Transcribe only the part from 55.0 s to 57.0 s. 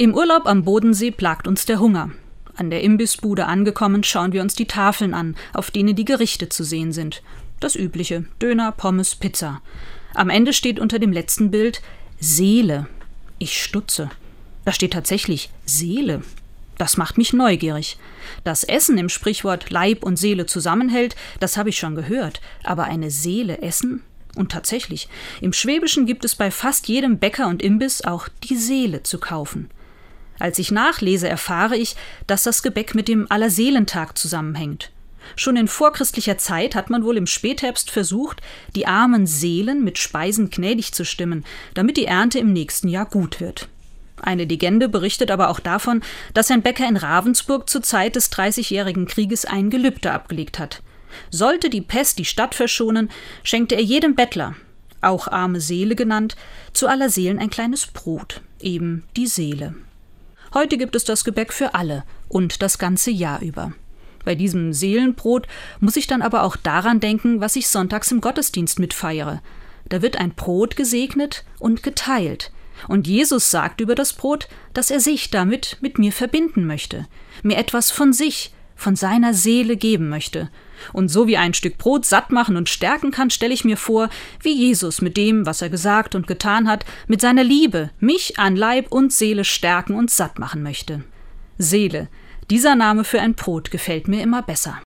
auch arme Seele genannt, zu